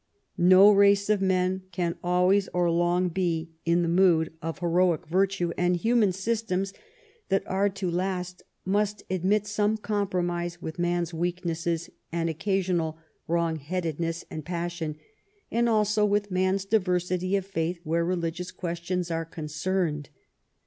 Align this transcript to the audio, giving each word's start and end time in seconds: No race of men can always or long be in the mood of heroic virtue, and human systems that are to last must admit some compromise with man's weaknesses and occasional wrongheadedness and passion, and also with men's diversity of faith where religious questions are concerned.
No 0.39 0.71
race 0.71 1.11
of 1.11 1.21
men 1.21 1.61
can 1.71 1.93
always 2.03 2.47
or 2.55 2.71
long 2.71 3.07
be 3.09 3.51
in 3.65 3.83
the 3.83 3.87
mood 3.87 4.33
of 4.41 4.57
heroic 4.57 5.05
virtue, 5.07 5.51
and 5.59 5.75
human 5.75 6.11
systems 6.11 6.73
that 7.29 7.45
are 7.47 7.69
to 7.69 7.91
last 7.91 8.41
must 8.65 9.03
admit 9.11 9.45
some 9.45 9.77
compromise 9.77 10.59
with 10.59 10.79
man's 10.79 11.13
weaknesses 11.13 11.91
and 12.11 12.31
occasional 12.31 12.97
wrongheadedness 13.27 14.25
and 14.31 14.43
passion, 14.43 14.95
and 15.51 15.69
also 15.69 16.03
with 16.03 16.31
men's 16.31 16.65
diversity 16.65 17.35
of 17.35 17.45
faith 17.45 17.79
where 17.83 18.03
religious 18.03 18.49
questions 18.49 19.11
are 19.11 19.23
concerned. 19.23 20.09